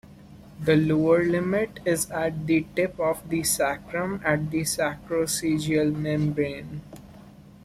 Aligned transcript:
The 0.59 0.75
lower 0.77 1.23
limit 1.23 1.79
is 1.85 2.09
at 2.09 2.47
the 2.47 2.65
tip 2.75 2.99
of 2.99 3.29
the 3.29 3.43
sacrum, 3.43 4.19
at 4.25 4.49
the 4.49 4.61
sacrococcygeal 4.61 5.93
membrane. 5.95 6.81